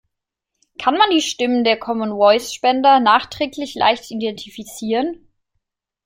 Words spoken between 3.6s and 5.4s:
leicht identifizieren?